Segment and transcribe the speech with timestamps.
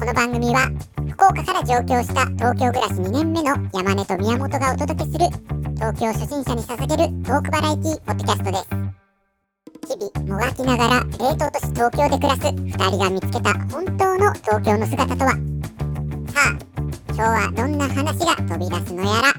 [0.00, 0.70] この番組は
[1.10, 5.26] 福岡から上京した東京暮らし2年目の山根と宮本がお届けする
[5.74, 8.64] 東京初心者に捧げるトークバラエティポッドキャストです。
[9.98, 15.32] 日々もがきながら冷凍都市東京で暮らす2人が見つけた本当の東京の姿とは？
[15.32, 15.40] さあ
[17.08, 19.34] 今日はどんな話が飛び出すのやら？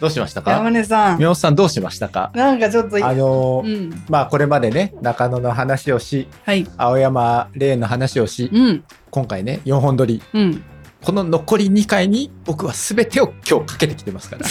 [0.00, 0.50] どうしましたか？
[0.52, 1.18] 山根さん。
[1.18, 2.30] 宮本さんどうしましたか？
[2.34, 4.04] なんかちょっとあのーうん。
[4.10, 6.68] まあこれまでね中野の話をしはい。
[6.76, 10.22] 青山霊の話をしうん今回ね4本撮り。
[10.32, 10.62] うん。
[11.02, 14.46] この残り2回に僕は全てを今日かけてきてますから。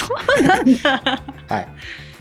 [1.50, 1.68] はい、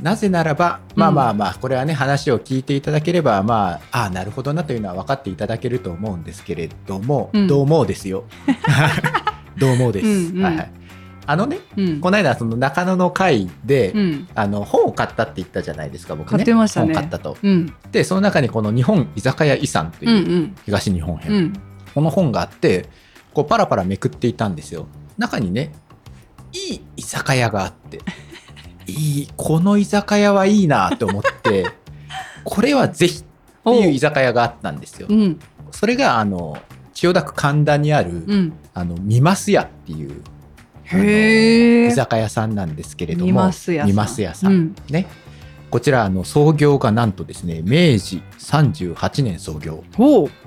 [0.03, 7.47] なぜならばまあまあまあこれはね話を聞いていただければまあああなるほどなというのは分かっていただけると思うんですけれども、うん。
[7.47, 8.25] どう思うですよ。
[9.59, 10.43] どう思うです、うんうん。
[10.43, 10.71] はいはい、
[11.25, 12.01] あのねうん。
[12.01, 14.29] この間その中野の会で、うん。
[14.35, 16.39] あの本を買ったって言ったじゃないですか僕ね。
[16.39, 16.87] 買ってましたね。
[16.87, 17.39] 本買ったと。
[17.41, 17.73] うん。
[17.93, 20.57] でその中にこの日本居酒屋遺産とうんういうん。
[20.65, 21.53] 東日本編、うん
[21.97, 22.91] この本があって
[23.33, 24.87] こうパラパラめくっていたんですよ。
[25.17, 25.73] 中にね
[26.53, 28.01] いい居酒屋があって
[28.87, 31.65] いいこの居酒屋はいいなと思って
[32.45, 33.25] これはぜひっ
[33.65, 35.07] ていう居酒屋があったんですよ。
[35.09, 35.39] うん。
[35.71, 36.59] それがあの
[36.93, 38.53] 千代田区神田にある、うん。
[38.75, 40.23] あの三ます屋っていう
[41.89, 43.33] 居酒屋さんなんですけれども見
[43.95, 44.53] ます屋さん。
[44.53, 44.75] うん。
[44.91, 45.07] ね。
[45.71, 49.83] こちらあの創業がなんとですね明治38年創業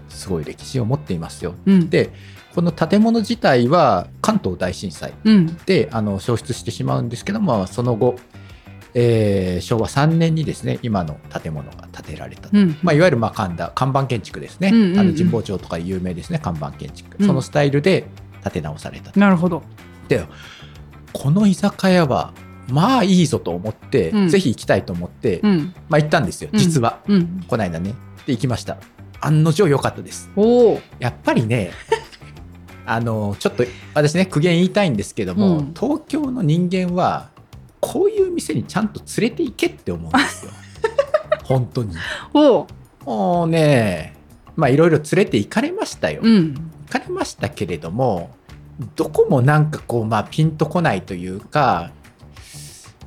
[0.09, 1.55] すごい歴史を持っていますよ。
[1.65, 1.89] うん。
[1.89, 2.11] で
[2.55, 5.57] この建物自体は関東大震災うん。
[5.65, 8.15] であの焼失してしまうんですけどもその後、
[8.93, 12.77] えー昭和3年にですね今の建物が建てられた、うん。
[12.81, 14.99] まあ、いわゆるまあ神田看板建築ですね、うんうんうん。
[14.99, 16.39] あの神保町とか有名ですね。
[16.39, 17.27] 看板建築、うん。
[17.27, 18.07] そのスタイルで
[18.43, 19.63] 建て直されたなるほど。
[20.07, 20.25] で
[21.13, 22.33] この居酒屋は
[22.67, 24.29] まあいいぞと思って、うん。
[24.29, 25.73] ぜひ行きたいと思って、うん。
[25.89, 26.49] まあ行ったんですよ。
[26.53, 27.43] 実は、うん。
[27.47, 27.95] この間ね。
[28.25, 28.77] で行きました
[29.21, 30.29] 案の定良かったです。
[30.99, 31.71] やっぱりね
[32.85, 35.73] あのちょっと私ね苦言言いたいんですけども、うん。
[35.73, 37.29] 東京の人間は
[37.79, 40.51] こういう店にちゃんと連れて行けって思うんですよ。
[41.43, 41.95] 本当に。
[42.33, 42.67] お
[43.05, 44.15] もうね
[44.55, 46.71] まあいろいろ連れて行かれましたよ、行うん。
[46.89, 48.31] かれましたけれども
[48.95, 51.91] どこもなんかこうまあピンとこないというか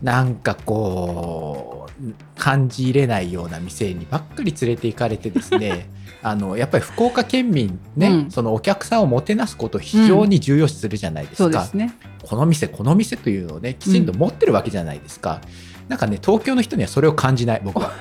[0.02, 5.88] なんかこう感じ入れないような店にばっかり連れて行かれてですね
[6.22, 8.30] あのやっぱり福岡県民ね、うん。
[8.30, 11.94] そのお客さんをもてなすことを非常に重要視するじゃないですか、そうですね。
[12.22, 15.40] この店この店というのをねきちんと持ってるわけじゃないですか、
[15.88, 17.92] なんかね東京の人にはそれを感じない僕は。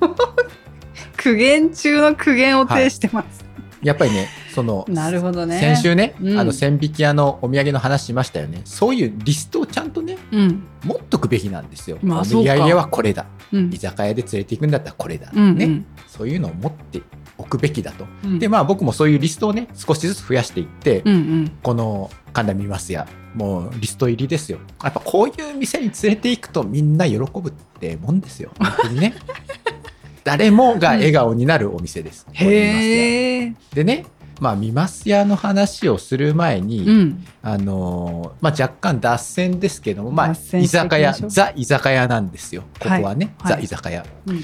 [1.16, 3.44] 苦言中の苦言を呈してます。
[3.82, 5.58] やっぱりねその なるほどね。
[5.58, 6.38] 先週ね、うん。
[6.38, 8.62] あの千匹屋のお土産の話しましたよね。
[8.64, 10.62] そういうリストをちゃんとねうん。
[10.84, 13.26] 持っとくべきなんですよ、まあお土産はこれだ。
[13.52, 13.70] うん。
[13.72, 15.56] 居酒屋で連れて行くんだったらこれだ、うん。
[15.56, 15.82] ね。
[16.06, 17.02] そういうのを持って
[17.38, 18.38] おくべきだと、うん。
[18.38, 21.58] でまあ僕もそういうリストをね少しずつ増やしていって、うんうん。
[21.62, 24.58] この神田見ますやもうリスト入りですよ。
[24.82, 28.50] やっぱこういう店に連れて行くとみんな喜ぶってもんですよ。
[28.58, 29.14] 本当にね。
[30.24, 34.06] 誰もが笑顔になるお店です、この見ますやへえでね
[34.40, 37.26] まあ見ますやの話をする前に、うん。
[37.42, 42.62] あのーまあ、若干脱線ですけども、まあ、居酒屋ザ居酒屋なんですよ。
[42.80, 43.52] ここはね、はい。
[43.52, 44.06] ザ居酒屋。
[44.26, 44.40] うん。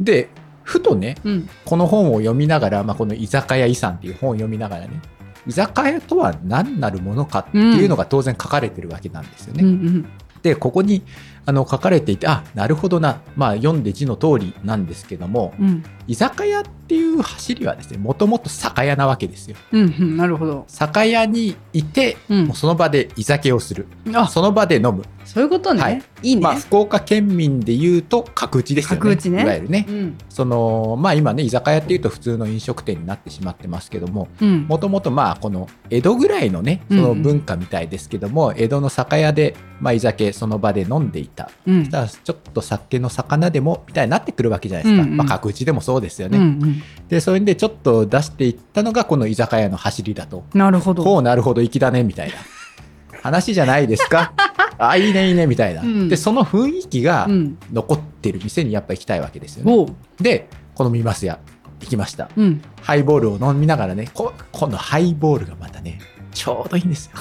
[0.00, 0.28] で
[0.68, 1.48] ふとねうん。
[1.64, 5.00] この本を読みながら、まあ、この居酒屋遺産っていう本を読みながらね
[5.46, 9.64] 居酒屋とは何なるものかっていうのが当然書かれてるわけなんですよね。
[9.64, 10.08] うんうん。
[10.42, 11.02] でここに
[11.46, 19.56] あの書かれていてあなるほどな、まあ、読んで字の通りなんですけどもうん居酒屋っていう走りはですねもともと酒屋なわけですよ。
[19.72, 20.64] うんうんなるほど。
[20.66, 22.46] 酒屋にいて、うん。
[22.46, 23.86] もうその場で居酒をする。
[24.14, 24.26] あ。
[24.26, 26.02] その場で飲む、そういうことね、はい。
[26.22, 28.96] い、いね、まあ、福岡県民で言うと角打ちですよね。
[28.96, 29.42] 角打ちね。
[29.42, 29.86] いわゆるね。
[29.86, 30.18] うん。
[30.30, 34.62] そのまあ今ね居酒屋っていうと普通の飲食店になってしまってますけどもうん。
[34.66, 41.50] もともとまあこの江戸ぐらいのねその文化みたいですけども、江戸の酒屋で、まあ、居酒その場で飲んでいた。
[41.66, 41.84] うん。
[41.84, 45.16] だからちょっと酒の魚でもみたいになってくるわけじゃないですか、うんうん。
[45.18, 46.82] まあ、角打ちでもそうですよね、うんうん。
[47.08, 50.44] でそれでちょっと出していったのがこの居酒屋の走りだと。
[50.54, 51.04] なるほど。
[51.04, 52.34] こうなるほど粋だねみたいな。
[53.22, 54.32] 話じゃないですか。
[54.78, 56.08] あいいねいいねみたいな、うん。
[56.08, 57.58] でその雰囲気がうん。
[57.72, 59.88] 残ってる店にやっぱ行きたいわけですよね、おう。
[60.20, 61.38] でこの見ますや
[61.80, 62.30] 行きました。
[62.36, 62.62] うん。
[62.82, 65.98] ハイボールを飲みながらねこ今度ハイボールがまたね
[66.32, 67.12] ちょうどいいんですよ。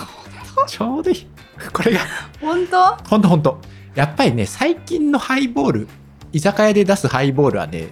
[0.67, 1.27] ちょうどいい。
[1.73, 1.99] これが。
[2.41, 2.95] 本当？
[3.09, 3.59] ほんとほんと
[3.95, 5.87] やっぱりね最近のハイボール
[6.31, 7.87] 居酒屋で出すハイボールはね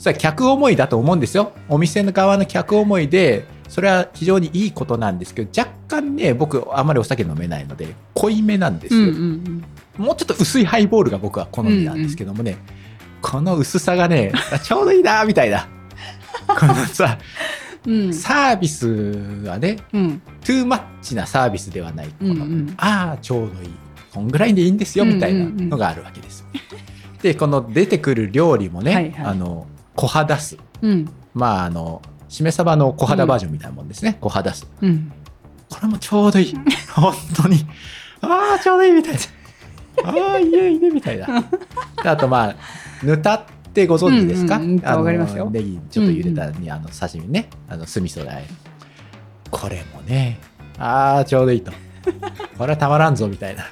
[0.00, 1.52] それは客思いだと思うんですよ。
[1.68, 9.64] お店の側の客思いでそれは非常にいいことなんですけど若干ね僕あまりお酒飲めないので濃いめなんですよ、うんうん
[9.98, 12.56] もうちょっと薄いハイボールが僕は好みなんですけどもね、
[13.20, 15.68] この薄さがねあ ちょうどいいなみたいな。
[16.46, 17.18] このさ
[17.86, 18.14] うん。
[18.14, 18.88] サービス
[19.46, 20.22] はねうん。
[20.42, 22.08] トゥーマッチなサービスではない。
[22.08, 22.40] この、うん。
[22.40, 23.70] うんああちょうどいい。
[24.14, 26.46] こんぐらいでいいんですよみたいなのがあるわけですよ。
[27.20, 29.26] でこの出てくる料理もね、はいはい。
[29.26, 29.66] あの
[30.00, 31.12] 小肌すうん。
[31.34, 32.00] まああの
[32.30, 35.12] しめ鯖の小肌バージョンみたいなもんですね、小肌すうん。
[35.68, 36.54] これもちょうどいい。
[36.94, 37.66] 本当に。
[38.22, 39.20] ああちょうどいいみたいな。
[40.04, 41.26] ああいいねいいねみたいな。
[42.02, 42.56] であとまあ
[43.02, 43.42] ぬたっ
[43.74, 44.88] てご存知ですか、うんうんうん。
[44.88, 45.50] あかりますよ。
[45.50, 47.50] ネギちょっと茹でたに、あの刺身ね。
[47.68, 48.48] あの酢味噌であえる
[49.50, 50.38] これもね
[50.78, 51.72] ああちょうどいいと。
[52.56, 53.64] これはたまらんぞみたいな。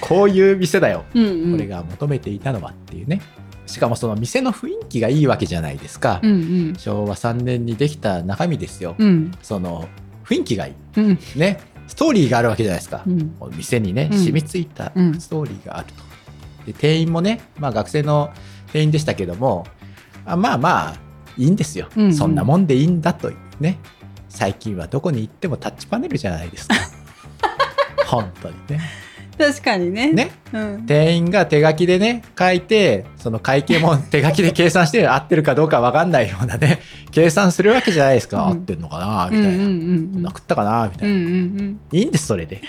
[0.00, 1.04] こういう店だよ。
[1.14, 1.52] うんうん。
[1.52, 3.20] これが求めていたのはっていうね
[3.68, 6.34] しかもその店の雰囲気がいいわけじゃないですか、うんう
[6.72, 6.74] ん。
[6.76, 9.30] 昭和3年にできた中身ですよ、うん。
[9.42, 9.88] その
[10.24, 10.74] 雰囲気がいい。
[10.96, 11.18] うん。
[11.36, 11.60] ね。
[11.86, 13.34] ストーリーがあるわけじゃないですか、うん。
[13.56, 14.18] 店にねうん。
[14.18, 15.20] 染みついたうん。
[15.20, 15.92] ストーリーがあると、
[16.66, 18.32] で店員もね、まあ、学生の
[18.72, 19.66] 店員でしたけども
[20.24, 20.96] あまあまあ
[21.36, 22.14] いいんですよ、うんうん。
[22.14, 23.78] そんなもんでいいんだというね。
[24.30, 26.74] 最近はどこに行ってもタッチパネルじゃないですか。
[28.06, 28.80] 本当にね
[29.38, 30.12] 確かにね。
[30.12, 30.30] ね。
[30.52, 30.86] うん。
[30.86, 36.80] 店員が手書きでね書いてその会計も 手書きで計算して合ってるかどうか分かんないようなね
[37.12, 38.50] 計算するわけじゃないですか、うん。
[38.50, 41.80] 合ってんのかなみたいな、うんな食ったかなみたいな、うんうんうん。
[41.92, 42.62] いいんですそれで。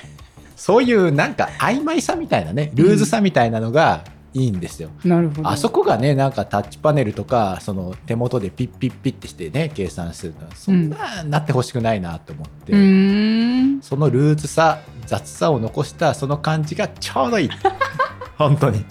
[0.55, 5.49] そういうなんか曖昧さみたいなねルーズさみたいなのがいいんですよ、なるほど。
[5.49, 13.38] あそこがねなんかタッチパネルとかその手元でピッピッピッってしてね計算するのはそんななってほしくないなと思って、うーん
[13.81, 17.49] そのルーズさ雑さを残したその感じがちょうどいい。
[18.37, 18.85] 本当に。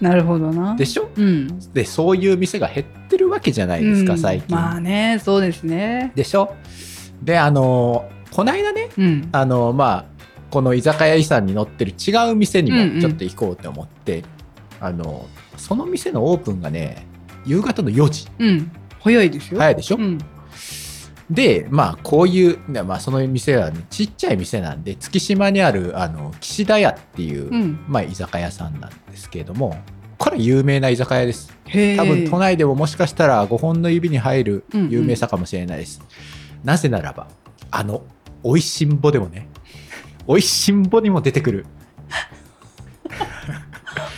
[0.00, 0.76] なるほどな。
[0.76, 1.10] でしょ？
[1.14, 1.72] うん。
[1.72, 4.18] でそういう店が減ってるわけじゃないですか、うん。
[4.18, 6.12] 最近、まあねそうですね。
[6.14, 6.54] でしょ？
[7.22, 9.28] であのこないだねうん。
[9.32, 10.04] あのまあ
[10.50, 12.94] この居酒屋遺産に載ってる違う店にうんうん。
[12.96, 14.24] もちょっと行こうと思って、
[14.80, 17.06] あのその店のオープンがね
[17.44, 18.26] 夕方の4時。
[18.38, 18.70] うん。
[19.00, 19.58] 早いですよ。
[19.58, 20.18] 早いでしょ、うん
[21.30, 27.84] でまあこういう、ねまあ、その店は、ね、ちっちゃい店なんで月島にあるあの岸田屋っていう、うん。
[27.86, 29.76] まあ、居酒屋さんなんですけれども
[30.18, 31.56] これは有名な居酒屋です。
[31.96, 34.90] 多分都内でももしかしたら5本の指に入るうんうん。
[34.90, 36.02] 有名さかもしれないです、
[36.64, 37.28] なぜならば
[37.70, 38.02] あの
[38.42, 39.48] 「おいしんぼ」でもね
[40.26, 41.66] 「おいしんぼ」にも出てくる。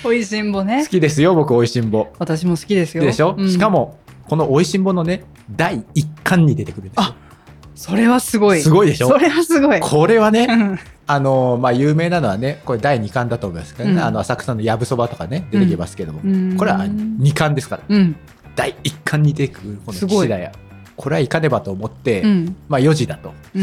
[0.05, 0.83] おいしんぼね。
[0.83, 2.09] 好きですよ僕「おいしんぼ。
[2.19, 3.05] 私も好きです」よ。
[3.05, 3.51] でしょ、うん。
[3.51, 3.99] しかも
[4.29, 7.17] この「おいしんぼ」のね第1巻に出てくるんですよあ
[7.75, 8.61] それはすごい。
[8.61, 9.09] すごいでしょ？
[9.09, 9.81] それはすごい。
[9.81, 10.79] これはねうん。
[11.07, 14.01] あのまあ有名なのはねこれ第2巻だと思いますけどね、うん。
[14.01, 16.57] あの浅草のやぶそばとかね出てきますけども、うん。
[16.57, 17.83] これは2巻ですから。
[17.89, 18.17] うん。
[18.55, 20.29] 第1巻に出てくるこのすごい。
[20.29, 20.53] 岸田屋
[20.97, 22.57] これは行かねばと思って、うん。
[22.69, 23.63] まあ4時だと、うん。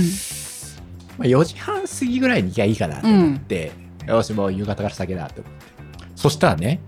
[1.19, 3.71] まあ、4時半過ぎぐらいに行きゃいいかなと思って、
[4.07, 5.65] よしもう夕方から酒だと思って。
[6.15, 6.81] そしたらね、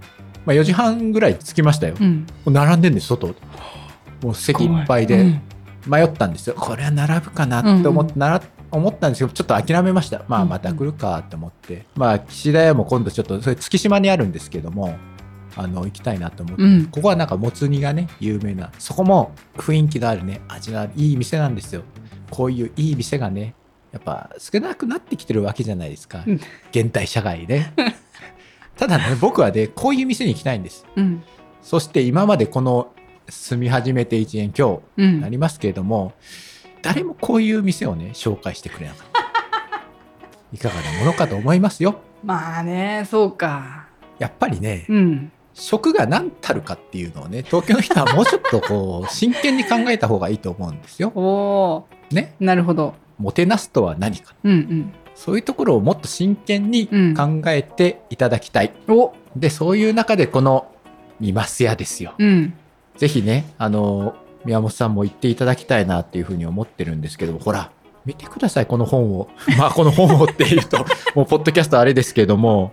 [0.46, 2.28] まあ、4時半ぐらい着きましたよ、もうん。
[2.46, 3.28] う並んでんです外。
[4.22, 5.42] もう席いっぱいでうん。
[5.88, 8.42] 迷ったんですよ、これは並ぶかなって思って、なら
[8.72, 10.24] 思ったんですけどちょっと諦めました。
[10.28, 14.96] まあうんまた来るかって思って、まあ岸田屋も今度ちょっとそれ月島にあるんですけども
[15.56, 16.86] あの行きたいなと思って、うん。
[16.86, 18.72] ここはなんかもつ煮がね有名な。
[18.80, 20.42] そこも雰囲気のあるね。
[20.48, 21.84] 味のあるいい店なんですよ。
[22.30, 23.56] こういういい店がね
[23.92, 26.40] やっぱ少なくなってきてるわけじゃないですか、うん。
[26.72, 27.74] 現代社会ね
[28.82, 30.88] ただね僕はねこういう店に行きたいんです。
[30.96, 31.24] うん。
[31.62, 32.92] そして今までこの
[33.30, 35.22] 住み始めて1年今日うん。
[35.22, 36.14] なりますけれども、
[36.82, 39.22] 誰もこういう店をね紹介してくれなかった。
[40.52, 42.00] いかがなものかと思いますよ。
[42.24, 43.86] まあねそうか。
[44.18, 45.32] やっぱりね、うん。
[45.54, 51.10] 食が何たるかっていうのをね東京の人はもうちょっとこう真剣に考えた方がいいと思うんですよ。
[51.14, 52.16] おー。
[52.16, 52.34] ね。
[52.40, 52.96] なるほど。
[53.20, 54.34] もてなすとは何か。
[54.44, 54.92] うん
[55.24, 58.74] そういうところをもっと真剣にうん考えていただきたい。
[58.88, 60.66] うんおでそういう中でこの
[61.22, 62.16] 「見ますや」ですよ。
[62.18, 62.54] うん
[62.98, 67.70] ぜひねあの宮本さんも言っていただきたいなっていうふうに思ってるんですけどもほら
[68.04, 70.80] 見てくださいこの本を まあこの本をっていうと
[71.14, 72.72] もうポッドキャストあれですけども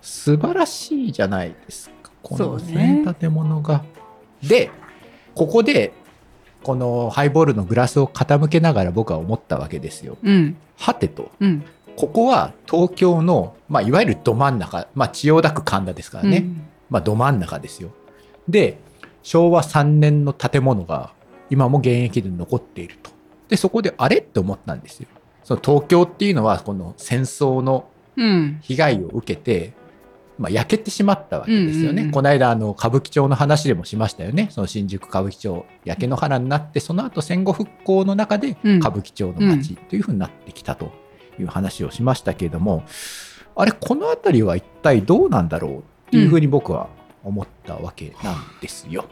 [0.00, 3.84] 素晴らしいじゃないですかこのね建物が。
[4.42, 4.70] で
[5.34, 5.92] ここで
[6.62, 10.16] このハイボールのグラスを傾けながら僕は思ったわけですよ。
[10.22, 11.62] うんはてとうん
[12.00, 17.90] ここは東京の、まあ、いわゆるど真ん中、まあ、千代田区神田ですからね、うんまあ、ど真ん中ですよ。
[18.48, 18.78] で、
[19.22, 21.12] 昭和3年の建物が
[21.50, 23.10] 今も現役で残っていると。
[23.50, 25.08] で、そこであれって思ったんですよ。
[25.44, 29.74] その東京っていうのは、この戦争のうん被害を受けて、
[30.38, 31.90] まあ、焼けてしまったわけですよね。
[31.90, 34.48] うんうんうんこの間、あの、歌舞伎町の話でもしましたよね。
[34.50, 40.92] その新宿歌舞伎町、焼け野原になって、その後戦後復興の中でうん歌舞伎町の街というふうになってきたと
[41.40, 42.84] いう話をしましたけれども、
[43.56, 46.88] あれ、この辺りは一体どうなんだろうっていうふうに僕は
[47.24, 49.04] 思ったわけなんですよ。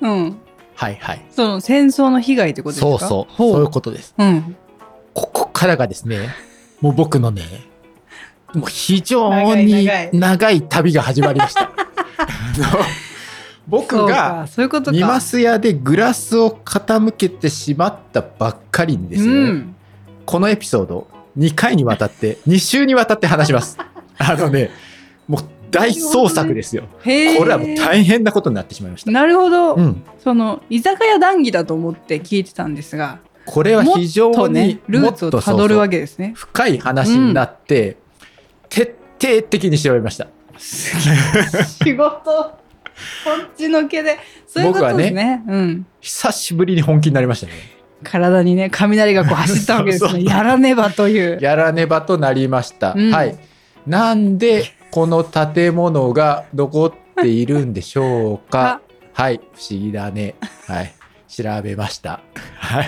[0.00, 0.36] うん
[0.74, 1.24] はいはい。
[1.30, 2.88] その戦争の被害ってことですか？
[2.90, 3.34] そうそう。
[3.34, 4.14] ほそういうことです。
[4.16, 4.56] うん。
[5.14, 6.28] ここからがですね、
[6.80, 7.42] もう僕のね、
[8.54, 11.70] もう非常に長い旅が始まりました。
[13.68, 14.90] 僕がかそういうことか。
[14.92, 19.76] ニマス屋でグラスを傾けてしまったばっかりにですね、うん。
[20.26, 21.06] このエピソード
[21.38, 23.78] 2回にわたって2週にわたって話します。
[24.18, 24.70] あのね
[25.26, 26.84] もう大創作ですよ。
[27.02, 27.38] へえ。
[27.38, 29.10] これはもう大変なことになってしまいました。
[29.10, 36.32] なるほど、うん、その居酒屋談義だと思って聞いてたんですが、これは非常にとね、ルーツをたどるわけですね。
[36.36, 37.96] 深い話になって、
[38.68, 40.28] 徹底的に調べました。
[40.58, 42.54] 仕事、こ
[43.52, 45.42] っちのけで、そういうことですね。
[45.48, 45.86] うん。
[46.00, 47.52] 久しぶりに本気になりましたね。
[48.02, 50.24] 体にね、雷がこう走ったわけです そうね。
[50.24, 51.38] やらねばという。
[51.40, 52.92] やらねばとなりました。
[52.96, 53.36] うんはい。
[53.86, 58.80] なんでこの建物が残っているんでしょうか？
[59.12, 60.34] はい、不思議だね。
[60.66, 60.92] はい、
[61.28, 62.20] 調べました。
[62.56, 62.86] はい。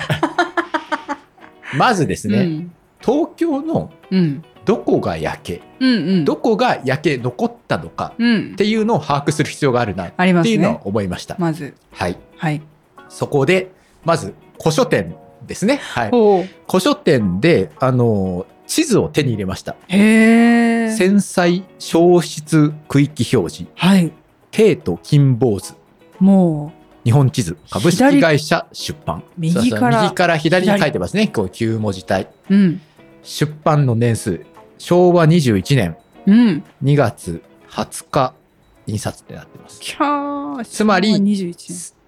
[1.77, 2.73] まずですね、うん。
[3.01, 4.43] 東京のうん。
[4.65, 6.25] どこが焼け、うんうん。
[6.25, 8.57] どこが焼け残ったのかうんっ。
[8.57, 10.81] ていうのを把握する必要があるなっありますていうのはね。
[10.85, 11.37] 思いました。
[11.39, 11.75] まず。
[11.93, 12.17] はい。
[12.39, 12.63] はい。
[13.11, 13.71] そこで、
[14.05, 15.77] まず古書店ですね。
[15.77, 16.11] はい。
[16.69, 19.77] 古書店で、あの、地図を手に入れました。
[19.89, 20.91] へえ。
[20.97, 24.13] 繊細消失区域表示、はい。
[24.51, 25.75] 帝都金坊図、
[26.21, 26.73] も
[27.05, 29.23] 日本地図、株式会社出版。
[29.37, 29.91] 右か
[30.27, 31.29] ら左に書いてますね。
[31.29, 32.29] こう9文字体。
[32.49, 32.55] う。
[32.55, 32.81] うん。
[33.23, 34.41] 出版の年数、
[34.79, 35.97] 昭和21年
[36.27, 36.65] うん。
[36.83, 38.35] 2月20日
[38.87, 39.81] 印刷ってなってます。
[40.71, 41.15] つまり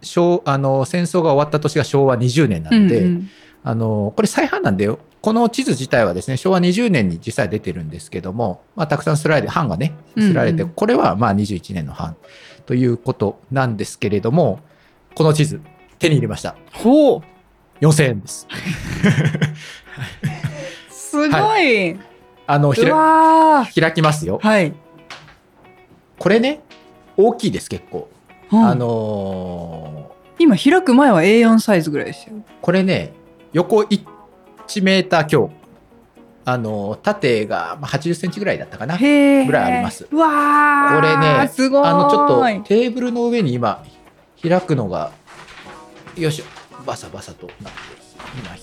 [0.06, 3.30] 昭和21昭あの戦争が終わった年が昭和20年なので、うんうん
[3.68, 5.00] あのこれ再販なんだよ。
[5.20, 12.16] この地図自体はですね昭和20年に実際出てるんですけども、まあ、たくさんすられて版がねすられて、うんうんこれはまあ21年の版
[12.64, 14.60] ということなんですけれども
[15.16, 15.60] この地図
[15.98, 17.22] 手に入れましたほう。
[17.80, 18.46] 4000円です
[20.88, 21.90] すごい。
[21.90, 21.98] う
[22.46, 22.72] あの。
[23.74, 24.72] 開きますよはい。
[26.20, 26.60] これね
[27.16, 28.08] 大きいです結構、
[28.52, 32.36] うんあの今開く前は A4 サイズぐらいですよ。
[32.36, 33.12] ーこれね
[33.52, 34.02] 横1
[34.82, 35.50] メーター強
[36.44, 38.96] あのー縦がまあ80センチぐらいだったかな。
[38.98, 40.96] ぐらいありますうわー。
[40.96, 41.86] これねすごい。
[41.86, 43.82] あのちょっとテーブルの上に今
[44.42, 45.12] 開くのが
[46.16, 46.44] よいしょ
[46.84, 47.78] バサバサとなって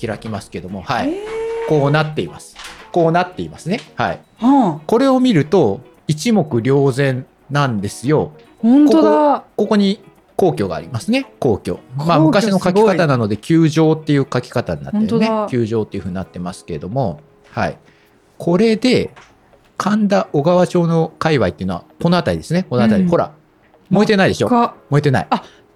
[0.02, 1.24] 今開きますけどもはいへ
[1.68, 2.56] こうなっています
[2.92, 4.22] こうなっていますねはい。
[4.86, 9.44] これを見ると一目瞭然なんですよ本当だ。
[9.56, 10.00] ここに
[10.36, 11.32] 皇居がありますね。
[11.40, 11.80] 皇居。
[11.96, 15.30] まあ昔の書き方なので球状っていう書き方になってるね。
[15.50, 17.20] 球状っていうふうになってますけれども。
[17.52, 17.78] はい。
[18.38, 19.14] これで
[19.78, 22.64] 神田小川町の界隈っていうのはこの辺りですね。
[22.64, 23.10] この辺り、うん。
[23.12, 23.32] ほら。
[23.90, 24.48] 燃えてないでしょ。
[24.48, 25.28] か燃えてない。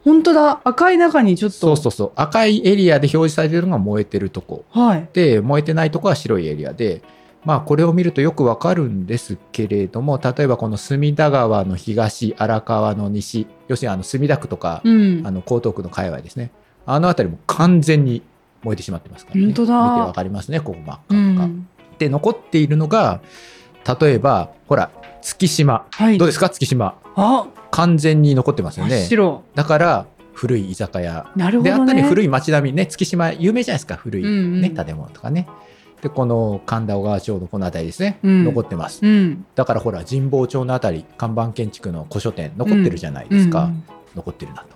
[0.04, 0.62] 本当だ。
[0.64, 1.58] 赤い中にちょっと。
[1.58, 2.12] そうそうそう。
[2.16, 4.64] 赤いエリアで表示されてるのが燃えてるとこ。
[4.72, 5.10] はい。
[5.14, 7.02] で燃えてないとこは白いエリアで
[7.46, 15.26] まあこれを見るとよくわかるんですけれども例えばこの隅田川の東荒川の西要するにあの墨田区とか、うん。
[15.26, 15.32] あ。
[15.32, 16.52] の江東区の界隈ですね。
[16.86, 18.22] あの辺りも完全に
[18.64, 19.48] 燃えてしまってますからね。
[19.48, 21.68] 見てわかりますねここ真っ赤うっか、ん。
[22.00, 23.22] で残っているのが
[24.02, 24.92] 例えばほら
[25.22, 25.86] 月島。
[25.92, 26.18] はい。
[26.18, 27.00] どうですか月島？
[27.16, 29.06] あ、完全に残ってますよね。
[29.06, 29.44] 白。
[29.56, 31.32] だから古い居酒屋。
[31.36, 31.52] ね。
[31.62, 34.76] であったり古い町並みね月島有名じゃないですか古い、ねうんうん。
[34.76, 35.48] 建物とかね
[36.02, 38.44] でこの神田小川町のこの辺りですね、うん。
[38.46, 39.00] 残ってます。
[39.04, 39.46] うん。
[39.56, 43.84] だからほら神保町の辺り看板建築の古書店残ってるじゃないですか、うん。
[44.16, 44.68] 残ってるなと。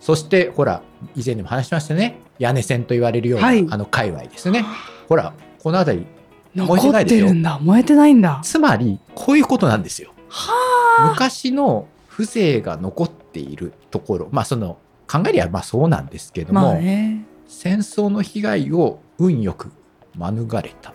[0.00, 0.82] そしてほら
[1.14, 2.18] 以前にも話しましたね。
[2.38, 3.66] 屋根線と言われるような、はい。
[3.70, 4.64] あの界隈ですね。
[5.08, 6.06] ほらこの辺り
[6.54, 7.58] 燃えてないですよてるんだ。
[7.58, 8.40] 燃えてないんだ。
[8.42, 10.12] つまりこういうことなんですよ。
[10.28, 14.28] は昔の風情が残っているところ。
[14.30, 14.78] まあその
[15.10, 16.44] 考えりゃまあそうなんですけあ。
[16.46, 17.24] ども、まあね。
[17.46, 19.70] 戦争の被害を運よく
[20.16, 20.94] 免れた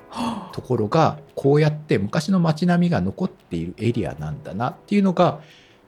[0.52, 5.42] ところがこうやって昔の街並みが残っているエリアなんだなっていうのが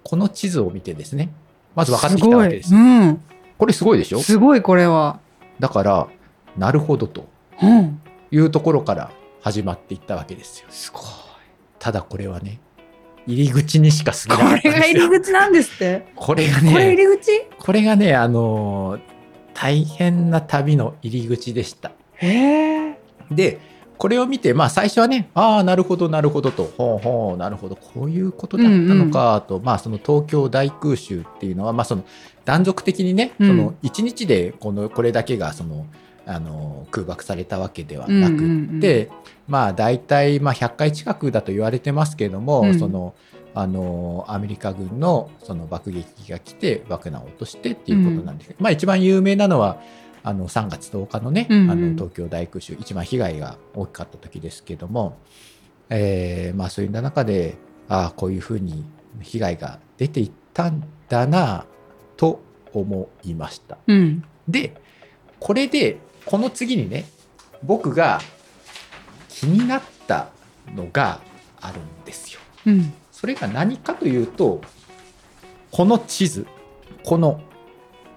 [0.04, 1.32] この地図を見てですね
[1.76, 2.76] まず分かってきたわけですす。
[2.76, 3.22] うん。
[3.58, 4.20] これすごいでしょ？
[4.20, 5.20] すごいこれは。
[5.60, 6.08] だから
[6.58, 7.28] なるほどと
[7.62, 8.02] うん。
[8.32, 9.12] いうところから
[9.42, 11.04] 始まっていったわけですよすごい。
[11.80, 12.60] ただこれはね
[13.28, 16.08] 入り口にしか過ぎこなかったれが入り口なんですって？
[16.16, 17.32] これがこれ入ねり口？
[17.60, 19.02] これがねあのー
[19.54, 22.91] 大変な旅の入り口でしたへえ。
[23.32, 23.60] で
[23.98, 26.74] これを見てまあ最初はねああなるほどなるほどと。
[26.76, 27.76] ほうほうなるほど。
[27.76, 32.04] こういうことだったのかと、まあその東京大空襲っていうのはまあその
[32.44, 33.48] 断続的にね、うん。
[33.48, 35.86] その1日でこのこれだけがその
[36.26, 39.08] あの空爆されたわけではなくって、うんうんうん
[39.48, 42.80] まあ大体まあ100回近くだと言われてますけれども、うん。
[42.80, 43.14] その
[43.54, 49.80] あのアメリカ軍のその爆撃機が来て爆弾を落としてっていうことなんですけど、まあ一番有名なのは
[50.24, 55.18] あの3月10日のね、うんうんあの東京大空襲一番被害が大きかった時ですけども、
[55.90, 57.58] えーまあそういった中で
[57.90, 58.86] ああこういうふうに
[59.22, 61.66] 被害が出ていったんだな
[62.18, 62.42] と
[62.74, 63.78] 思いました。
[63.88, 64.24] うん。
[64.48, 64.76] で
[65.40, 67.06] これでこの次にね
[67.64, 68.22] 僕が
[69.28, 70.30] 気になった
[70.76, 71.20] のが
[71.60, 72.40] あるんですよ。
[72.68, 72.94] うん。
[73.12, 74.62] それが何かというと
[75.72, 76.48] この地図
[77.04, 77.42] この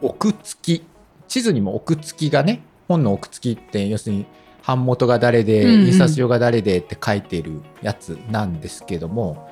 [0.00, 0.84] 奥付き
[1.28, 4.26] 地図にも奥付きがね本の奥付きって要するに
[4.66, 9.48] 版元が誰で、うんうん印刷所が誰でって書いてるやつなんですけども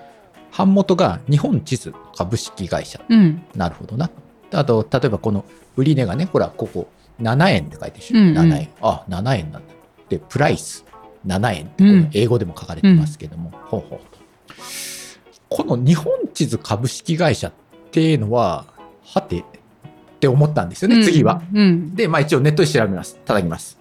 [0.56, 3.42] 版元が日本地図株式会社うん。
[3.54, 4.10] なるほどな。
[4.52, 6.88] あと、例えばこの売値がね、ほら、ここ、
[7.22, 8.18] 7円って書いてるでしょ？
[8.18, 8.68] うんうん7円。
[8.82, 9.74] あ、7円なんだ。
[10.10, 10.84] で、プライス、
[11.26, 14.18] 7円って、うんこれ英語でも書かれてますけども、ほうほうと。
[15.48, 17.52] この日本地図株式会社っ
[17.90, 18.66] ていうのは、
[19.04, 19.44] はて
[20.22, 21.42] って思ったんですよね、次は。。
[21.52, 21.96] うん。
[21.96, 23.18] で、まあ一応ネットで調べます。
[23.24, 23.76] 叩きます。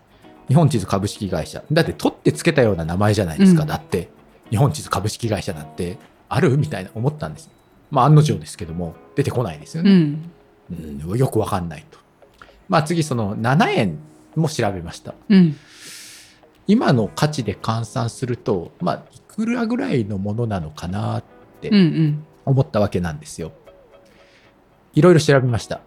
[0.47, 1.63] 日本地図株式会社。
[1.71, 3.61] だって取ってつけたような名前じゃないですか。
[3.61, 4.09] うんだって、
[4.49, 6.57] 日本地図株式会社なんてある？
[6.57, 7.51] みたいな思ったんです。
[7.91, 9.91] まあ案の定ですけども、出てこないですよね。
[9.91, 10.31] うん。
[10.71, 11.99] うん、よくわかんないと。
[12.69, 13.99] まあ次その7円
[14.35, 15.13] も調べました。
[15.29, 15.55] うん。
[16.65, 21.23] 今の価値で換算すると、まあいくらぐらいのものなのかなっ
[21.61, 21.69] て。
[22.43, 23.51] 思ったわけなんですよ。
[24.95, 25.81] いろいろ調べました。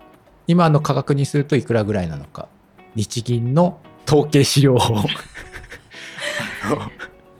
[0.46, 2.48] 今の価格にするといくらぐらいなのか。
[2.94, 4.78] 日銀の統計資料を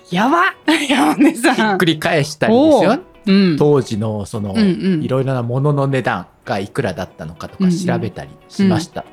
[0.04, 0.54] ひ やば
[0.88, 1.75] 山根さん。
[1.75, 2.99] っくり返したりですよ。
[3.26, 3.56] うん。
[3.56, 4.62] 当時のそのうんう
[4.99, 9.04] んいろいろなものの値段がいくらだったのかとかうんうん調べたりしました。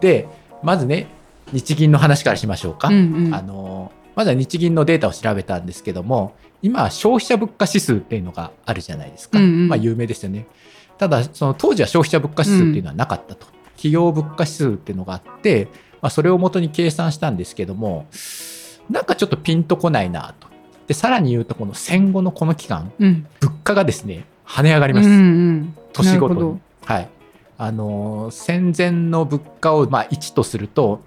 [0.00, 0.28] で、
[0.62, 1.08] まずね、
[1.52, 2.88] 日銀の話からしましょうか。
[2.88, 9.38] うんうんあのまずは日銀のデータを調べたんですけども、今、消費者物価指数っていうのがあるじゃないですか。
[9.38, 10.46] うんうんまあ、有名ですよね。
[11.02, 13.48] ただ、その当時は消費者物価指数っていうのはなかったと。
[13.74, 15.66] 企業物価指数っていうのがあって、
[16.00, 18.06] まあ、それを元に計算したんですけども、
[18.88, 20.46] なんかちょっとピンとこないなと。
[20.86, 23.26] で、さらに言うと、この戦後のこの期間、うん。
[23.40, 25.08] 物価がですね、跳ね上がります。
[25.08, 25.18] うんう
[25.50, 25.76] ん。
[25.92, 26.60] 年ごとに。
[26.84, 27.08] はい。
[27.58, 31.00] あのー戦前の物価をまあ1とすると、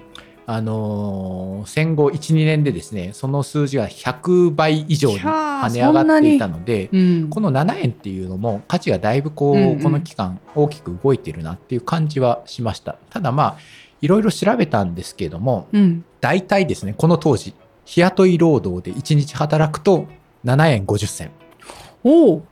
[0.47, 7.29] あのー戦後1、2年でですね、その数字が100倍以上に跳ね上がっていたので、うん。
[7.29, 12.97] この7円っていうのも価値がだいぶこう、うんうんこの期間大きく動いているなっていう感じはしました。
[13.09, 13.57] ただまあ、
[14.01, 16.05] いろいろ調べたんですけども、うん。
[16.21, 17.55] 大体ですね、この当時、
[17.85, 20.07] 日雇い労働で1日働くと
[20.43, 21.31] 7円50銭。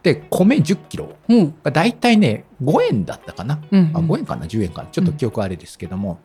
[0.01, 1.53] で、米10キロうん。
[1.63, 3.59] が大体ね、5円だったかな。
[3.71, 3.91] うん。
[3.93, 6.19] あ5円かな10円かなちょっと記憶あれですけども、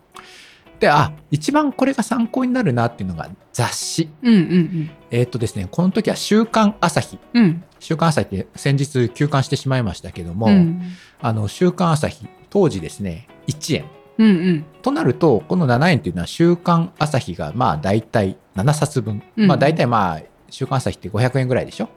[0.81, 7.45] であ一番これが参考になるなっていうのが雑誌うんうんえーっとですねこの時は「週刊朝日うん。
[7.45, 10.83] うん。」「週刊朝日」って先日休刊してしまいましたけども、うん。
[11.21, 13.85] あの週刊朝日当時ですね1円
[14.19, 14.65] うんうん。
[14.83, 21.89] となるとこの7円っていうのは週刊朝日がまあ大体7冊分、うんまあ大体まあ週刊朝日って500円ぐらいでしょ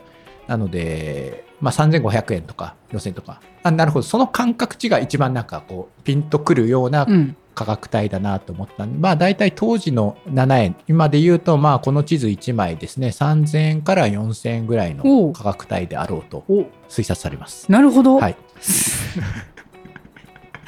[0.48, 7.38] なので、まあ、3500円とか4000円とかあなるほどその感覚値が一番なんかこうピンとくるようなうん。
[7.54, 17.72] 価格帯だなと思ったんで、まあ大体当時の7円、今で言うと、まあこの地図1枚ですね、3000円から4000円ぐらいの価格帯であろうとお推察されます。
[17.72, 18.18] なるほど。
[18.18, 18.36] はい。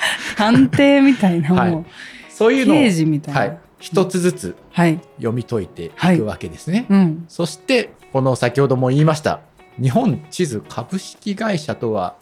[0.35, 1.85] 探偵みたいな、はいもう、
[2.29, 3.39] そういうのを、刑事みたいな。
[3.39, 4.99] はい、一つずつはい。
[5.17, 6.85] 読み解いていはいくわけですね。
[6.89, 7.25] うん。
[7.27, 9.41] そして、この先ほども言いました、
[9.81, 12.15] 日本地図株式会社とは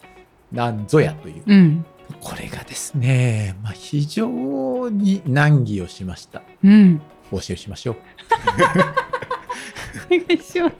[0.50, 1.84] 何ぞやという、うん。
[2.20, 6.42] これがですね、まあ、非常に難儀をしました。
[6.62, 7.02] うん。
[7.30, 7.96] お教えしましょう。
[10.06, 10.76] お願いします。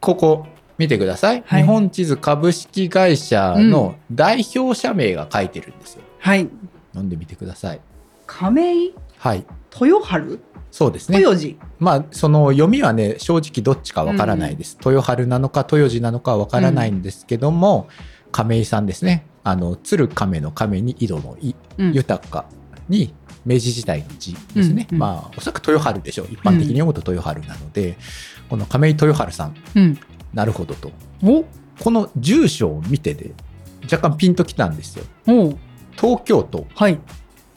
[0.00, 0.46] ここ
[0.78, 6.02] 見てください、はい日本地図株式会社の代表者名が書いてるんですよ。
[6.18, 6.48] はい。
[6.92, 7.80] 読んでみてください。
[8.26, 8.94] 亀井？
[9.18, 9.44] はい。
[9.78, 10.40] 豊春？
[10.70, 11.18] そうですね。
[11.18, 11.58] 豊路。
[11.78, 14.78] まあ、その読みはね、正直どっちかわからないです。
[14.84, 17.88] 豊春なのか豊路なのかわからないんですけども、
[18.32, 19.26] 亀井さんですね。
[19.44, 22.46] あの、鶴亀の亀に井戸の井、うん豊か
[22.88, 23.14] に
[23.46, 24.86] 明治時代の字ですね。
[24.90, 26.28] うんうんまあ、おそらく豊春でしょう。
[26.30, 27.96] 一般的に読むと豊春なので、
[28.48, 29.98] この亀井豊春さん、うん。
[30.34, 30.90] なるほどと。
[31.22, 31.44] お
[31.82, 33.32] この住所を見てで
[33.84, 35.04] 若干ピンときたんですよ。
[35.26, 35.56] お
[35.96, 36.98] 東京都はい。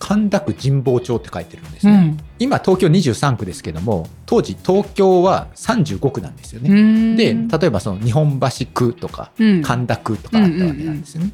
[0.06, 1.94] 神田区神保町って書いてるんですね。
[1.94, 2.18] うん。
[2.38, 6.82] 今東京23区ですけども当時東京は35区なんですようね。
[7.14, 11.32] んで例えばその日本橋区とかうん神田区とかあったわけなんですよね。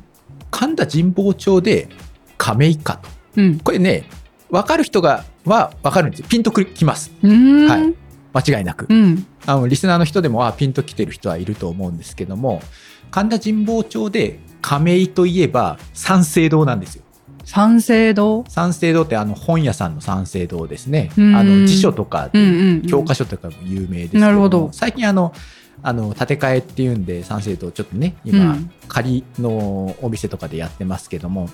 [0.51, 1.89] 神田神保町で
[2.37, 3.59] 亀井かとうん。
[3.59, 4.03] これね
[4.51, 7.11] 分かる人がは分かるんですよピンとくきます。
[7.23, 7.67] うん。
[7.67, 7.95] はい
[8.31, 8.85] 間違いなく。
[8.87, 9.25] うん。
[9.47, 12.61] あのリスナーの人でもあピンときてる人はいると思うんですけども
[13.09, 17.03] 神田神保町で亀井といえば三省堂なんですよ。
[17.49, 18.45] 三省堂？
[18.47, 21.11] 三省堂ってあの本屋さんの三省堂ですね。
[21.17, 22.81] うんあの辞書とかうんうんうん。
[22.83, 25.33] 教科書とかも有名ですけどもなるほど最近あの
[25.81, 31.47] あの建て替えっていうんで三省堂ちょっとね今、うん仮のお店とかでやってますけども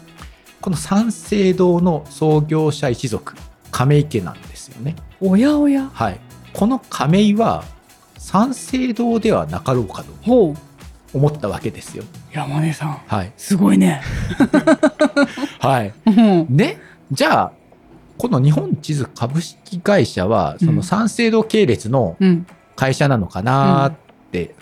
[0.61, 3.35] この三省堂の創業者一族
[3.71, 4.95] 亀井家なんですよね。
[5.21, 5.89] おやおや。
[5.93, 6.19] はい、
[6.53, 7.63] この亀井は
[8.17, 10.55] 三省堂ではなかろうかとほう。
[11.15, 12.03] 思ったわけですよ。
[12.31, 13.01] 山根さん。
[13.07, 14.01] はい、すごいね。
[15.59, 16.47] はい、うん。
[16.49, 16.77] ね？
[17.11, 17.51] じゃあ
[18.17, 22.45] この日本地図株式会社はそうんの三省堂系列のうん。
[22.75, 23.93] 会社なのかなっ
[24.31, 24.53] て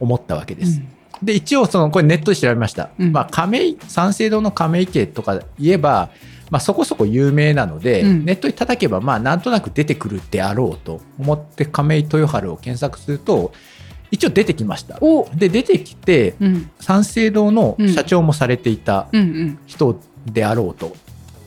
[0.00, 0.80] 思ったわけです。
[0.80, 0.88] うん
[1.22, 6.08] で一応そのこれネットで調べました、うんまあ、亀井三省堂の亀井家とか言えば、
[6.48, 13.52] まあ、そこそこ有名なので、うんネットに叩けばまあなんとなく出てくるであろうと思って亀井豊春を検索すると
[14.10, 16.70] 一応出てきましたおで出てきてうん。
[16.80, 19.58] 三省堂の社長もされていたうんうん。
[19.66, 20.94] 人であろうと、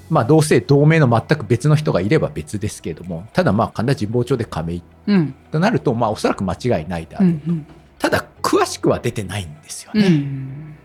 [0.09, 5.35] まあ同姓同名の全く別の人がいれば別ですけれどもただまあ神田神保町で亀井うん。
[5.51, 7.65] となるとまあおそらく間違いないであうろう、ん。
[7.99, 10.75] ただ詳しくは出てないんですようね、ん。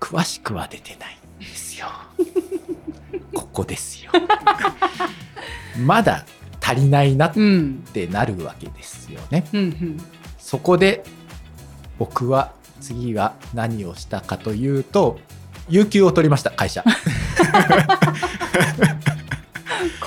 [0.00, 1.86] 詳しくは出てないんですよ
[3.34, 4.10] ここですよ
[5.84, 6.24] まだ
[6.60, 7.84] 足りないなっうん。
[7.92, 9.60] てなるわけですよねうん。
[9.60, 10.00] うん。
[10.54, 11.02] そこで
[11.98, 15.18] 僕は次は何をしたかというと
[15.68, 16.84] 有給を取りました会社。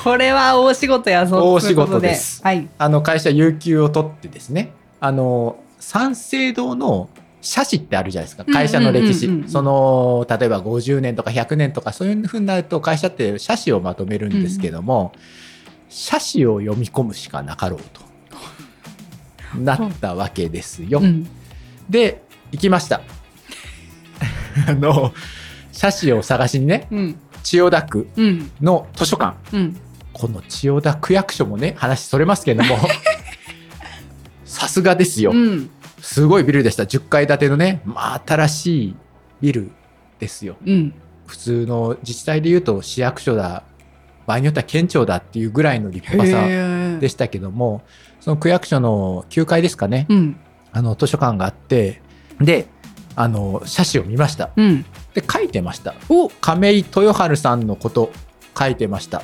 [0.01, 2.41] これは大仕事や大仕事です。
[2.41, 2.69] はい。
[2.77, 7.09] あの会社有給を取ってですねあの三省堂の
[7.41, 8.45] 社史ってあるじゃないですか。
[8.45, 9.25] 会社の歴史。
[9.25, 9.43] うんうんうん。
[9.43, 15.11] うんその例えば50年とか100年とかそういうふうになると会社って社史をまとめるんですけども、
[15.89, 18.06] 社史を読み込むしかなかろうと
[19.55, 20.99] なったわけですよ。
[20.99, 21.27] うん。
[21.89, 23.01] で行きました。
[24.67, 25.13] あの
[25.71, 27.15] 社史を探しにねうん。
[27.43, 28.51] 千代田区うん。
[28.61, 29.77] の図書館うん。
[30.13, 32.77] この千代田区役所もね話それますけども
[34.45, 35.69] さすがですよ、うん。
[36.01, 38.95] すごいビルでした10階建てのね、まあ、新しい
[39.41, 39.71] ビル
[40.19, 40.93] ですようん。
[41.27, 43.63] 普通の自治体でいうと市役所だ
[44.27, 46.99] 場合によっては県庁だっていうぐらいの立派さ。
[46.99, 47.81] でしたけども
[48.19, 50.39] その区役所の9階ですかね、うん。
[50.71, 52.01] あの図書館があって
[52.39, 52.67] で
[53.15, 54.85] あの写真を見ましたうん。
[55.13, 58.11] で書いてましたお亀井豊春さんのこと
[58.57, 59.23] 書いてました。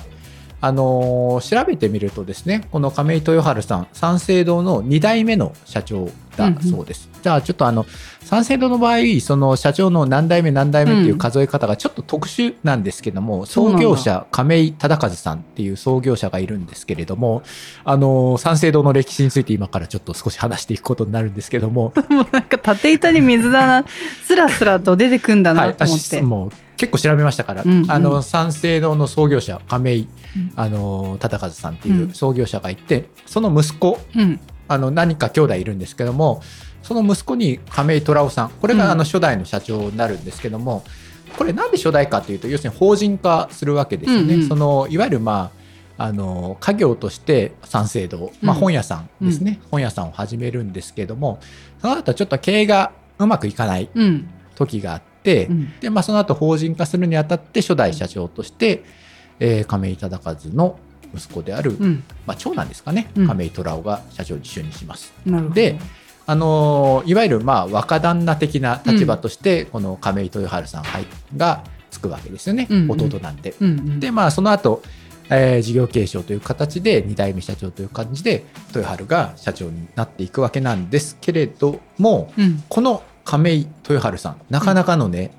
[0.63, 7.86] あのー調べてみるとですねこの亀井豊春さん三省堂の2代目の社長だそうです、じゃあちょっとあの
[8.21, 13.84] 三省堂の場合その社長の何代目何代目っていう数え方がちょっと特殊なんですけども、そうなんだ。
[13.84, 17.43] 創業者亀井忠和さんっていう創業者がいるんですけれども
[17.84, 21.93] あのー三省堂の歴史について今からちょっと少し話していくことになるんですけども。
[22.10, 23.86] もうなんか縦板に水だな、
[24.26, 26.04] スラスラと出てくんだは、ないと思って。
[26.04, 27.91] 私もう結構調べましたから、うんうん。
[27.91, 30.53] あの三省堂の創業者亀井、うん。
[30.55, 32.13] あの忠和さんっていううん。
[32.13, 34.39] 創業者がいて、その息子うん。
[34.67, 36.41] あの何か兄弟いるんですけども
[36.83, 38.79] その息子に亀井虎夫さんこれうん。
[38.79, 40.83] があの初代の社長になるんですけども、
[41.38, 44.36] これなんで初代かというと要するに法人化するわけですよね。
[44.36, 44.47] うんうん。
[44.47, 45.51] そのいわゆるま
[45.97, 51.39] ああの家業として三省堂、まあ、うん本屋さんですね、本屋さんを始めるんですけども
[51.81, 54.27] その後ちょっと経営がうまくいかないうん。
[54.55, 55.12] 時があって、
[55.49, 55.79] うん。
[55.79, 58.83] で、まあ、その後法人化するにあたって初代社長として、
[59.39, 60.77] えー亀井忠和の
[61.15, 62.03] 息子である、うん。
[62.25, 65.13] まあ、長男ですかね、うん亀井虎夫が社長に就任します。
[65.53, 65.79] で
[66.25, 70.83] あのーいわゆるまあ若旦那的な立場として、この亀井豊春さん
[71.38, 73.55] がつくわけですよね、うんうん弟なんで。
[73.59, 73.99] うんうん。
[73.99, 74.81] でまあその後、
[75.29, 82.63] えー事業継承という形で2代目社長という感じで豊春が社長になっていくわけなんですけれどもうん。
[82.69, 85.31] この亀井豊春さんなかなかのね、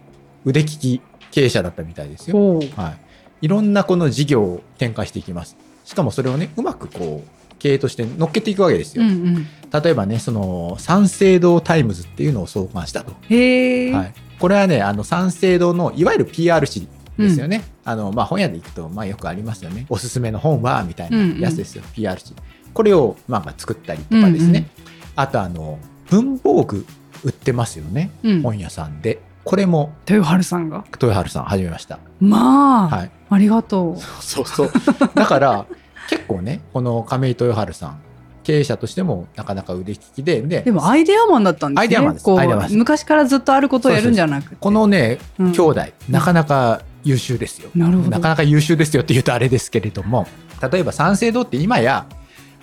[0.44, 2.58] 腕利き経営者だったみたいですよ。
[2.76, 2.94] は
[3.42, 5.56] い、いろんなこの事業を展開していきます。
[5.84, 9.04] しかもそれをねうまくこう経営として乗っけていくわけですよ。
[9.04, 9.46] うんうん。
[9.82, 13.14] 例えばねその三省堂タイムズっていうのを創刊したと。
[13.28, 13.92] へえ。
[13.92, 17.64] はい、これはねあの三省堂のいわゆる PR 誌ですよね。
[17.84, 19.86] あのまあ、本屋で行くとまあよくありますよね。
[19.88, 22.34] おすすめの本はみたいなやつですよ、PR 誌。
[22.72, 24.68] これをまあ作ったりとかですね。
[24.78, 26.86] うんうんあとあの文房具
[27.24, 29.20] 売ってますよね、うん本屋さんで。
[29.44, 30.84] これも豊春さんが？
[30.92, 31.98] 豊春さん始めました。
[32.20, 34.70] まあ、はい、ありがとそうそう。
[35.14, 35.66] だから
[36.08, 37.98] 結構ねこの亀井豊春さん
[38.42, 41.80] 経営者としてもなかなか腕利きででもアイデアマンだったんですね。
[41.82, 44.56] アイデアマンですこうアイデアマンです昔からずっとあることをやるんじゃなくて。
[44.58, 47.70] このねうん兄弟、なかなか優秀ですよ。
[47.74, 50.26] なるほどなかなか優秀ですよって言うとあれですけれども
[50.70, 52.06] 例えば三省堂って今や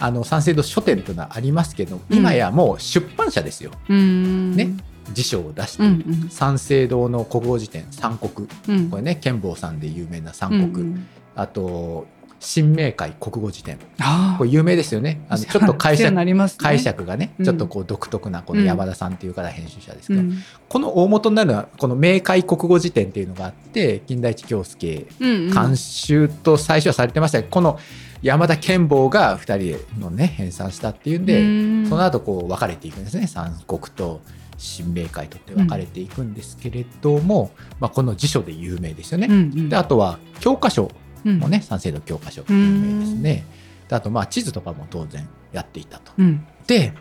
[0.01, 3.71] あの三省堂書店というのはありますけど、今やもう出版社ですよ。
[3.87, 4.55] うーん。
[4.55, 4.71] ね。
[5.13, 8.47] 辞書を出してうんいる、三省堂の国語辞典三国。
[8.67, 8.89] うん。
[8.89, 12.07] これね剣坊さんで有名な三国、うんあと
[12.43, 13.77] 新明会国語辞典。
[13.99, 15.23] あこれ有名ですよね。
[15.29, 16.35] あのちょっと解釈ね。
[16.57, 17.45] 解釈がね、うん。
[17.45, 20.37] ちょっとこう独特なこの山田さんっていう方編集者ですけど、うん。
[20.67, 27.79] この大元になるのはこの明解国語辞典っていうのがあって金田一京介うんうん監修と最初はされてましたけど、この
[28.21, 31.86] 山田健坊が2人のね編纂したっていうんで、うん。
[31.88, 33.27] その後こう分かれていくんですね。
[33.27, 34.21] 三国と
[34.57, 39.27] 新明解とって分かれていくんですけれども、まあ、この辞書で有名ですよね。
[39.27, 39.69] うんうん。
[39.69, 40.91] であとは教科書
[41.25, 41.39] うん。
[41.39, 43.45] もね、三省堂教科書有名ですね。
[43.89, 46.12] であとまあ地図とかも当然やっていたと。
[46.17, 46.45] うん。
[46.67, 46.93] で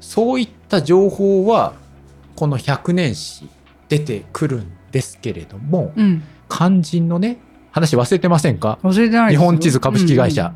[0.00, 1.74] そういった情報は
[2.36, 3.48] この百年史
[3.88, 6.22] 出てくるんですけれども、うん。
[6.48, 7.38] 肝心のね
[7.72, 8.78] 話忘れてませんか？
[8.82, 10.54] 忘れてない日本地図株式会社、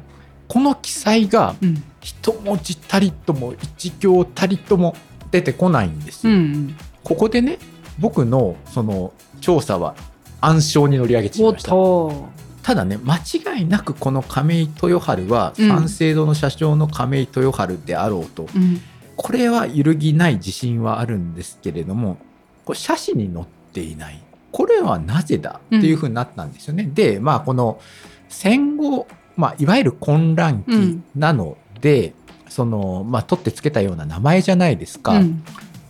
[0.53, 4.97] この記載がうんうん一文字たりとも一行たりとも
[5.31, 6.33] 出てこないんですよ。
[6.35, 7.59] うんうんここでね
[7.99, 9.95] 僕のその調査は
[10.41, 11.71] 暗礁に乗り上げてしまおっいました。
[11.71, 12.29] と
[12.63, 18.81] ただね間違いなくこの亀井豊春はうん三省堂の社長の亀井豊春であろうと、うん
[19.15, 22.17] これは揺るぎない自信はあるんですけれども
[22.65, 26.91] これ写真に載っていないこれはなぜだっていうふうになったんですよね。
[26.93, 27.81] でまあこの
[28.29, 29.07] 戦後、
[29.37, 32.15] まあ、いわゆる混乱期なので、
[32.49, 35.13] そのまあ取ってつけたような名前じゃないですか。
[35.19, 35.43] うん。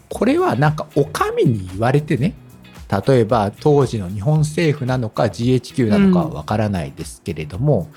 [0.09, 2.35] これはなんかお上に言われてね
[3.07, 7.91] 例えば当時の日本政府なのか GHQ なのかはわからないですけれども、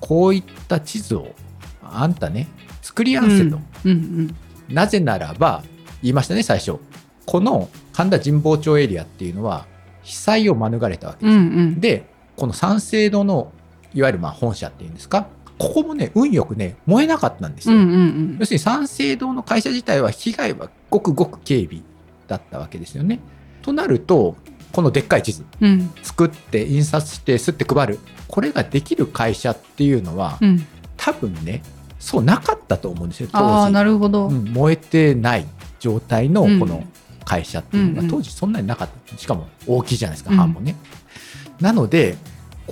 [0.00, 1.34] こういった地図を
[1.82, 2.46] あんたね
[2.82, 3.90] 作りやんせと、うん。
[3.90, 4.36] うん
[4.68, 5.62] なぜならば
[6.02, 6.76] 言いましたね最初。
[7.24, 9.66] この神田神保町エリアっていうのは
[10.02, 11.80] 被災を免れたわけうです、んうん。
[11.80, 12.04] で
[12.36, 13.52] この三省堂の
[13.96, 15.26] いわゆるまあ本社っていうんですか？
[15.58, 21.82] ここもね運よくね燃えなかったんですよ、うんうん要するに三省堂の会社自体は被害はごくごく軽微
[22.28, 23.20] だったわけですよね。
[23.62, 24.36] となると
[24.72, 25.70] このでっかい地図うん。
[25.70, 27.98] うん作って印刷してすって配る。
[28.28, 30.66] これができる会社っていうのは、うん。
[30.98, 31.62] 多分ね
[31.98, 34.28] そうなかったと思うんですよ当時、なるほど。
[34.28, 35.46] うん燃えてない
[35.80, 36.60] 状態のうん。
[36.60, 36.84] この
[37.24, 38.10] 会社っていうのが、うんうん。
[38.10, 39.16] 当時そんなになかった。
[39.16, 40.36] しかも大きいじゃないですかうん。
[40.36, 40.76] 版もね。
[41.60, 42.18] なので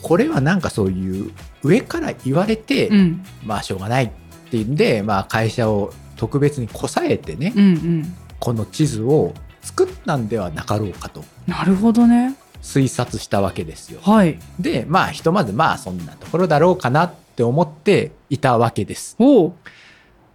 [0.04, 3.24] これはなんかそういう上から言われて、うん。
[3.42, 4.10] まあしょうがないっ
[4.50, 8.16] ていうんで、まあ、会社を特別にこさえてね、うんうん。
[8.38, 11.24] この地図を作ったんではなかろうかと。
[11.46, 12.36] なるほどね。
[12.60, 14.00] 推察したわけですよ。
[14.02, 14.38] はい。
[14.60, 19.16] でまあひとまずまあそんなところだろうかなって思っていたわけです。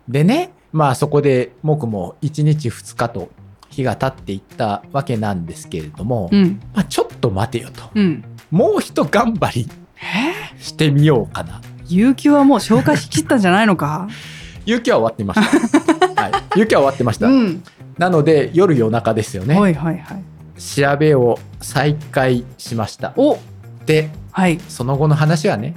[0.07, 3.29] でねまあそこで僕も1日2日と
[3.69, 6.59] 日が経っていったわけなんですけれども、うん。
[6.73, 7.83] まあ、ちょっと待てよと。
[7.93, 9.69] うんもうひと頑張り
[10.01, 10.61] え？
[10.61, 11.61] してみようかな。
[11.87, 14.07] 有給はもう消化しきったんじゃないのか？
[14.65, 16.21] 勇気は終わってました。
[16.21, 17.27] はい、勇気は終わってました。
[17.27, 17.63] うん。
[17.97, 19.59] なので夜夜中ですよね。
[19.59, 20.61] はいはいはい。
[20.61, 23.13] 調べを再開しました。
[23.15, 23.37] お！
[23.85, 24.59] ではい。
[24.67, 25.73] その後の話はね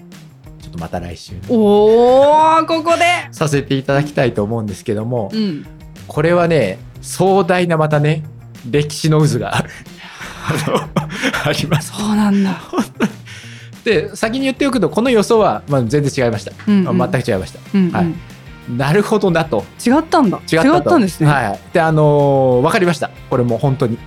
[0.60, 3.02] ちょっとまた来週おおここで！
[3.32, 5.66] させていただきたいと思うんですけども、うん。
[6.06, 8.22] これはね壮大なまたね
[8.70, 9.68] 歴史の渦があの
[11.44, 11.92] あります。
[11.92, 12.60] そうなんだ。
[13.84, 16.98] で先に言っておくとこの予想は、まあ、全然違いました、うんうん。
[16.98, 17.58] 全く違いました。
[17.74, 17.92] うんうん。
[17.92, 18.14] はい。
[18.70, 19.64] なるほどなと。
[19.84, 20.38] 違ったんだ。
[20.50, 20.98] 違ったと。
[20.98, 21.28] んですね。
[21.28, 23.10] はいはい、であのー分かりました。
[23.28, 23.98] これもう本当に。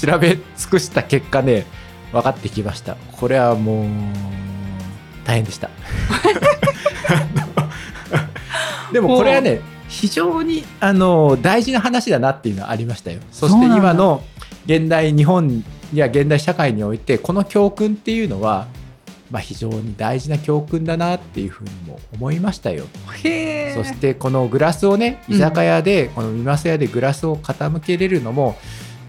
[0.00, 1.64] 調べ尽くした結果ね
[2.12, 2.96] 分かってきました。
[3.12, 3.86] これはもう
[5.24, 5.70] 大変でした。
[8.92, 13.20] でもこれはね非常にあの大事な話だなっていうのはありましたよ。
[13.30, 14.22] そして今の
[14.66, 15.64] 現代日本
[15.98, 18.68] や現代社会においてこの教訓っていうのは、
[19.30, 22.84] まあ、非常に大事な教訓だなっていうふうにも思いましたよ。
[23.12, 25.36] そしてこのグラスをねうん。
[25.36, 28.56] 居酒屋で、この見ます屋でグラスを傾けれるのも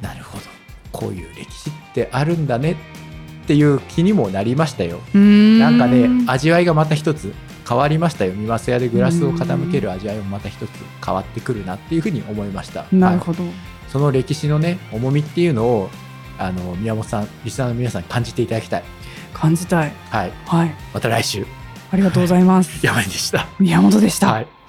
[0.01, 0.43] なるほど
[0.91, 2.75] こういう歴史ってあるんだねっ
[3.47, 4.99] ていう気にもなりましたよ。
[5.13, 7.33] ななんかね味わいがまた一つ
[7.67, 8.33] 変わりましたよ。
[8.33, 10.69] 見ます屋でグラスを傾ける味わいもまた一つ
[11.03, 12.81] 変わってくるなっていうふうに思いました。
[12.81, 13.43] はいなるほど、
[13.89, 15.89] その歴史のね重みっていうのを
[16.37, 18.83] あの宮本さんリスナーの皆さんに感じていただきたい。
[19.33, 19.93] 感じたい。
[20.09, 20.75] はい、はい。
[20.93, 21.45] また来週。
[21.91, 22.79] ありがとうございます。
[22.85, 23.47] 山根でした。
[23.59, 24.60] 宮本でした、はい